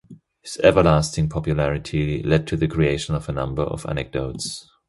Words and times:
His 0.41 0.57
everlasting 0.63 1.29
popularity 1.29 2.23
led 2.23 2.47
to 2.47 2.57
the 2.57 2.67
creation 2.67 3.13
of 3.13 3.29
a 3.29 3.33
number 3.33 3.61
of 3.61 3.85
anecdotes. 3.85 4.67